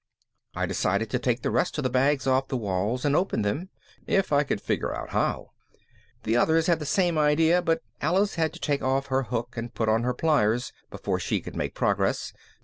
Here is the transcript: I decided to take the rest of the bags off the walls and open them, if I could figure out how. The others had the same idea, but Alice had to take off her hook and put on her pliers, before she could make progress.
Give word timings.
I 0.55 0.65
decided 0.65 1.11
to 1.11 1.19
take 1.19 1.43
the 1.43 1.51
rest 1.51 1.77
of 1.77 1.83
the 1.83 1.89
bags 1.91 2.25
off 2.25 2.47
the 2.47 2.57
walls 2.57 3.05
and 3.05 3.15
open 3.15 3.43
them, 3.43 3.69
if 4.07 4.33
I 4.33 4.41
could 4.41 4.59
figure 4.59 4.91
out 4.95 5.11
how. 5.11 5.51
The 6.23 6.35
others 6.35 6.65
had 6.65 6.79
the 6.79 6.87
same 6.87 7.19
idea, 7.19 7.61
but 7.61 7.83
Alice 8.01 8.33
had 8.33 8.51
to 8.53 8.59
take 8.59 8.81
off 8.81 9.05
her 9.13 9.21
hook 9.21 9.53
and 9.57 9.71
put 9.75 9.89
on 9.89 10.01
her 10.01 10.15
pliers, 10.15 10.73
before 10.89 11.19
she 11.19 11.39
could 11.39 11.55
make 11.55 11.75
progress. 11.75 12.33